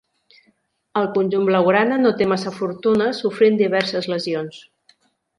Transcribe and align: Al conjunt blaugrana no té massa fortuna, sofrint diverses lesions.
Al 1.01 1.09
conjunt 1.17 1.43
blaugrana 1.49 1.99
no 2.05 2.11
té 2.21 2.27
massa 2.31 2.53
fortuna, 2.55 3.09
sofrint 3.21 3.59
diverses 3.59 4.09
lesions. 4.13 4.57